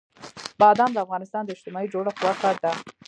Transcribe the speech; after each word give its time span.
بادام 0.59 0.91
د 0.93 0.97
افغانستان 1.05 1.43
د 1.45 1.49
اجتماعي 1.55 1.87
جوړښت 1.93 2.17
برخه 2.25 2.49
ده. 2.63 2.71